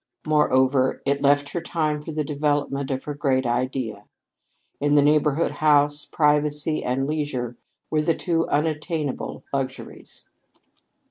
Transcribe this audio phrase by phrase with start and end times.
[0.25, 4.07] Moreover, it left her time for the development of her great Idea.
[4.79, 7.55] In a neighborhood house privacy and leisure
[7.91, 10.27] were the two unattainable luxuries.